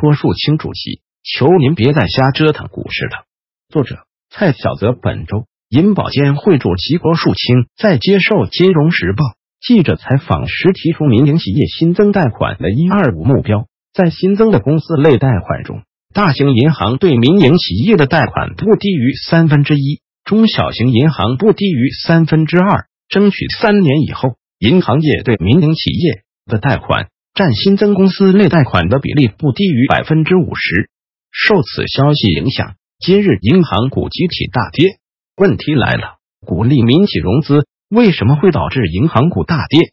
[0.00, 3.24] 郭树清主席，求您别再瞎折腾股市了。
[3.68, 3.96] 作者：
[4.30, 4.92] 蔡小泽。
[4.92, 9.24] 本周，银保监会主席郭树清在接受《金融时报》
[9.60, 15.82] 记者采访时提出，民营企业新增贷款的“一二五”目标，在新增的公司类贷款中，
[16.14, 27.08] 大型银行对民营企业的贷款不低于三分之一，中小型银行不低于三分之二，争取三年以后，银行业对民营企业的贷款。
[27.38, 30.90] 占新增公司内贷款的比例不低于百分之五十。
[31.30, 34.98] 受此消息影响，今日银行股集体大跌。
[35.36, 39.92] 问题来了，鼓励民企融资为什么会导致银行股大跌？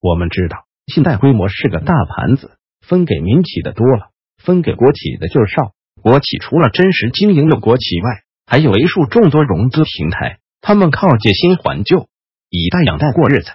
[0.00, 4.06] 我们知道，信贷规模是个大盘子，分给民企的多了，
[4.42, 5.72] 分给国企的就少。
[6.00, 12.08] 国企除了真实经营的国企外，还有为数众多融资平台，他们靠借新还旧，
[12.48, 13.50] 以贷养贷过日子。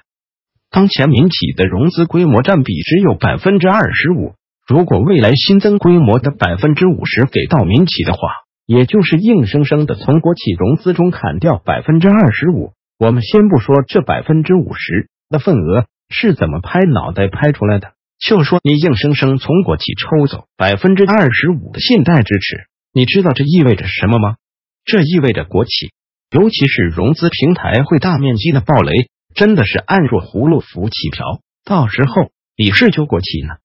[0.76, 4.34] 当前民企的融资规模占比只有百分之二十五，
[4.68, 8.20] 如果未来新增规模的百分之五十给到民企的话，
[8.66, 12.74] 也就是硬生生的从国企融资中砍掉百分之二十五。
[13.00, 24.36] 我们先不说这百分之五十的份额是怎么拍脑袋拍出来的，就说你硬生生从国企抽走百分之二十五的信贷支持，你知道这意味着什么吗？
[24.84, 25.94] 这意味着国企，
[26.32, 29.08] 尤其是融资平台会大面积的暴雷。
[29.36, 33.58] 真的是按若葫芦浮起瓢，到时候你是救国企呢，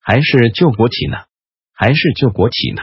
[0.00, 1.16] 还是救国企呢？
[1.72, 2.82] 还是救国企呢？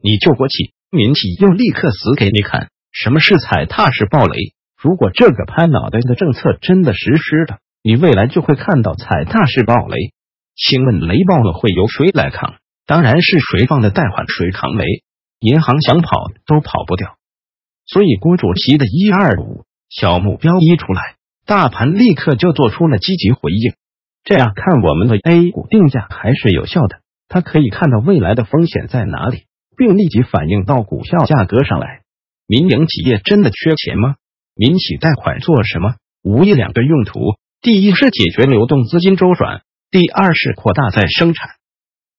[0.00, 2.68] 你救国企，民企又立刻死给你看。
[2.92, 4.54] 什么是踩踏式暴雷？
[4.76, 10.12] 如果这个拍脑袋的政策真的实施了，你未来就会看到踩踏式暴雷。
[10.54, 12.54] 请问雷爆了会由谁来扛？
[12.86, 14.84] 当然是谁放的贷款谁扛雷，
[15.40, 17.16] 银行想跑都跑不掉。
[17.86, 21.15] 所以郭主席的一二五小目标一出来。
[21.46, 23.74] 大盘立刻就做出了积极回应，
[24.24, 26.98] 这样看我们的 A 股定价还是有效的。
[27.28, 29.44] 它可以看到未来的风险在哪里，
[29.76, 32.02] 并立即反映到股票价格上来。
[32.48, 34.16] 民营企业真的缺钱吗？
[34.56, 35.94] 民企贷款做什么？
[36.22, 37.20] 无一两个用途：
[37.60, 41.50] 第一是解决流动资金周转，第二是扩大再生产。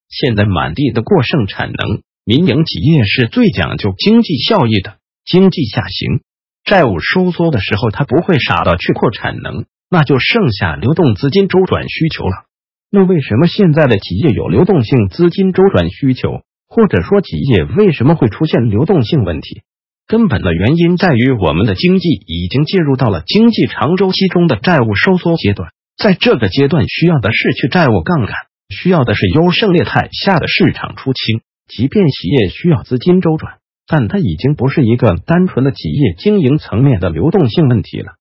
[0.08, 4.96] 现在满地的过剩产能，民营企业是最讲究经济效益的。
[5.26, 6.22] 经济下行。
[6.68, 12.44] 债务收缩的时候，他不会傻到去扩产能，那就剩下流动资金周转需求了。
[12.90, 19.62] 那为什么现在的企业有流动性资金周转需求，或者说企业为什么会出现流动性问题？
[20.06, 28.34] 根本的原因在于我们的经济已经进入到了经济长周期中的债务收缩阶段，在这个阶段需要的是去债务杠杆，
[28.68, 31.40] 需要的是优胜劣汰下的市场出清。
[31.66, 33.58] 即便企业需要资金周转。
[33.88, 38.12] 但它已经不是一个单纯的企业经营层面的流动性问题了。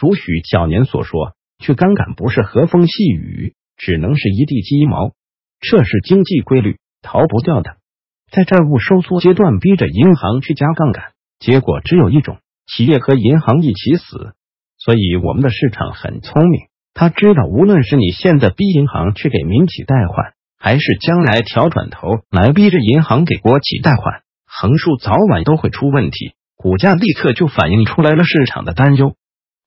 [0.00, 5.12] 如许小年所说，去杠杆不是和风细雨，只能是一地鸡毛，
[5.60, 7.78] 这是经济规律，逃不掉的。
[8.30, 11.06] 在债务收缩阶段，逼着银行去加杠杆，
[11.40, 14.34] 结果只有一种：企业和银行一起死。
[14.78, 16.60] 所以，我们的市场很聪明，
[16.94, 24.22] 他知道，无论是你现在逼银行去给民企贷款，还是将来调转头来逼着银行给国企贷款。
[24.60, 29.14] 横竖早晚都会出问题，股价立刻就反映出来了市场的担忧。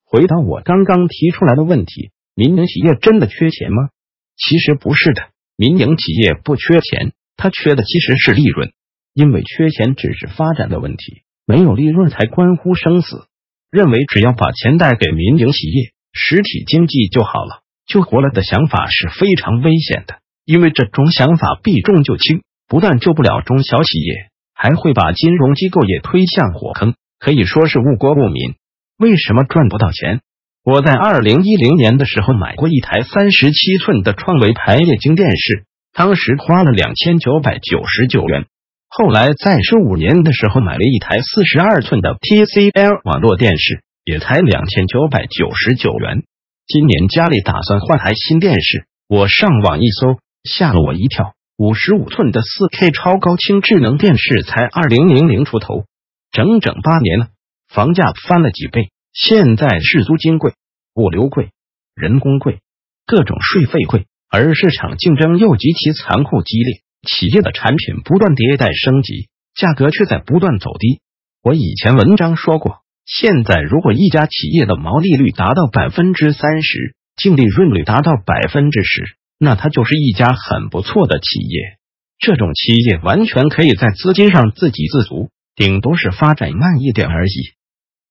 [0.03, 3.87] 回答我刚刚提出来的问题：民营企业真的缺钱吗？
[4.35, 8.73] 其实不是的，民营企业不缺钱，它缺的其实是利润。
[9.13, 13.27] 因为缺钱只是发展的问题，没有利润才关乎生死。
[13.69, 20.19] 认为只要把钱贷给民营企业，实体经济就好了，就活了的想法是非常危险的。
[20.43, 24.30] 因为这种想法避重就轻，不但救不了中小企业。
[24.61, 28.53] 还会把金融机构也推向火坑，可以说是误国误民。
[28.99, 30.21] 为什么赚不到钱？
[30.63, 35.63] 我在二零一零年的时候买过一台三十七寸的创维排液晶电视，
[35.93, 38.45] 当时花了两千九百九十九元。
[38.87, 46.21] 后来在十五年的时候买了一台四十二寸的 TCL 网络电视，也才两千九百九十九元。
[46.67, 51.33] 今年家里打算换台新电视，我上网一搜，吓了我一跳。
[51.61, 55.85] 五十五寸的四 K 超高清智能电视才二零零零出头，
[56.31, 57.27] 整整八年了，
[57.67, 58.89] 房价翻了几倍。
[59.13, 60.53] 现在是租金贵、
[60.95, 61.51] 物流贵、
[61.93, 62.61] 人工贵、
[63.05, 70.99] 各种税费贵，而市场竞争又极其残酷激烈，企业的产品不断迭代升级，价格却在不断走低。
[71.43, 79.03] 我以前文章说过，现在如果一家企业的毛利率达到百分之三十，净利润率达到百分之十。
[79.43, 81.79] 那它就是一家很不错的企业，
[82.19, 87.31] 这种企业完全可以在资金上自给自足，顶多是发展慢一点而已。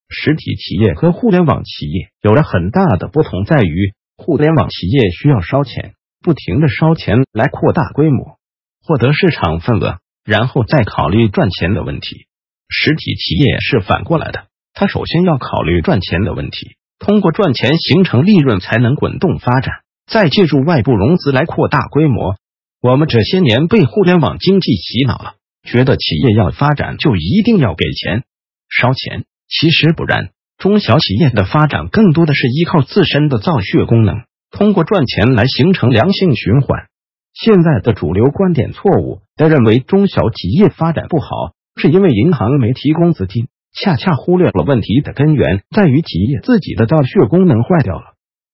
[0.09, 8.37] 实体企业和互联网企业有了很大的不同，在于互联网企业需要烧钱，不停的烧钱来扩大规模，
[8.83, 12.26] 获得市场份额，然后再考虑赚钱的问题。
[12.69, 19.75] 实体企业是反过来的，它首先要考虑赚钱的问题，通过赚钱形成利润，才能滚动发展，
[20.11, 22.35] 再借助外部融资来扩大规模。
[22.83, 28.25] 我们这些年被互联网经济洗脑了，觉得企业要发展就一定要给钱
[28.69, 30.31] 烧钱，其实不然。
[30.59, 34.17] 中小企业的发展更多的是依靠自身的造血功能，
[34.51, 36.89] 通过赚钱来形成良性循环。
[37.33, 41.29] 现在的主流观点错误，的认为中小企业发展不好
[41.77, 48.10] 是因为银行没提供资金，恰恰忽略了问题的根源在于企业自己的造血功能坏掉了。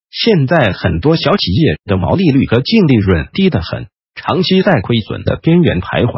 [0.09, 6.13] 现在很多小企业的毛利率和净利润低得很，长期在亏损的边缘徘徊。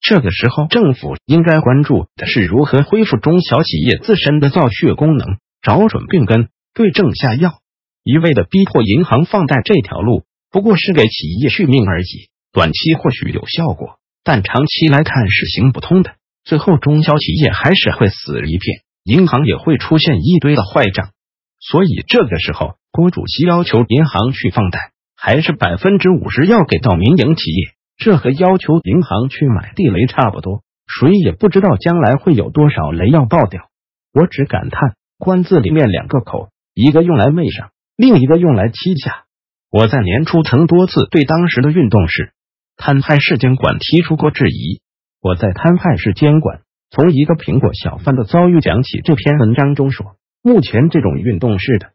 [0.00, 7.60] 这个时候，政府应该关注的是如何恢复中小企业自身的造血功能，找准病根，对症下药。
[8.04, 12.28] 一味的逼迫银行放贷这条路，不过是给企业续命而已。
[12.52, 16.14] 短期或许有效果，但长期来看是行不通的。
[16.44, 21.12] 最后，中小企业还是会死一片，银行也会出现一堆的坏账。
[21.60, 24.78] 所以，这个时候，郭主席要求银行去放贷，
[25.16, 27.72] 还是百分之五十要给到民营企业。
[27.96, 33.70] 这和要求银行去买地雷差不多，谁也不知道将来会有多少雷要爆掉。
[34.12, 39.24] 我只感叹“官”字里面两个口，一个用来媚上，另一个用来欺下。
[39.70, 42.34] 我在年初曾多次对当时的运动式
[42.76, 44.82] 摊派式监管提出过质疑。
[45.22, 46.60] 我在摊派式监管
[46.90, 51.92] 从一个苹果小贩的遭遇讲起这篇文章中说，目前这种运动式的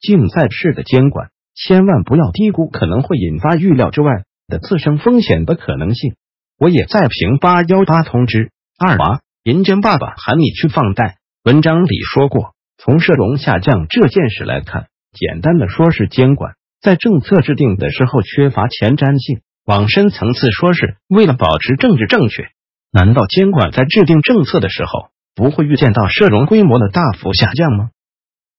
[0.00, 4.24] 竞赛式的监管，千万不要低估可能会引发预料之外。
[4.50, 6.16] 的自身风险的可能性，
[6.58, 11.18] 我也在评八幺八通知二娃银监爸爸喊你去放贷。
[11.44, 22.48] 文章里说过，从社融下降这件事来看，简单的说是监管在政策制定的时候缺乏前瞻性，往深层次说是为了保持政治正确。
[22.90, 27.90] 难道监管在制定政策的时候不会预见到社融规模的大幅下降吗？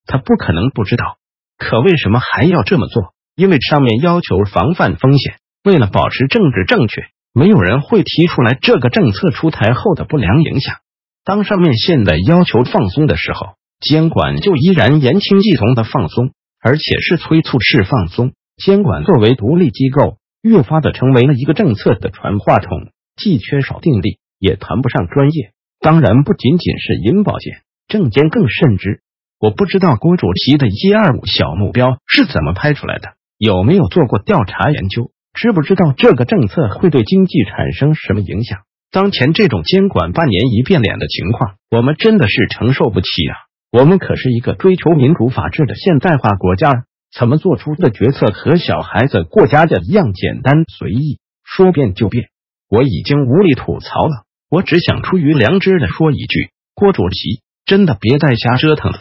[0.06, 1.18] 他不可能不知道。
[1.62, 3.14] 可为什么还要这么做？
[3.36, 5.36] 因为上面要求防范风险。
[5.64, 7.04] 为了保持政治正确，
[7.36, 10.78] 没有人会提出来这个政策出台后的不良影响。
[11.24, 18.34] 当上面现在要求放松的时候，监管就依然言听计从的放松，而且是催促式放松。
[18.58, 25.52] 监管作为独立机构，越发的成为了一个政策的传话筒，既缺少定力，也谈不上专业。
[25.80, 29.02] 当然，不仅仅是银保监、证监更甚之。
[29.42, 35.10] 我不知道郭主席的一二五小目标是怎么拍出来的，有没有做过调查研究？
[35.34, 38.60] 知不知道这个政策会对经济产生什么影响？
[38.92, 43.34] 当前这种监管半年一变脸的情况，我们真的是承受不起啊！
[43.72, 46.84] 我们可是一个追求民主法治的现代化国家，
[47.18, 52.26] 怎么做出的决策和小孩子过家家一样简单随意，说变就变？
[52.70, 59.00] 我已经无力吐槽了，我只想出于良知的说一句：郭主席，真的别再瞎折腾了。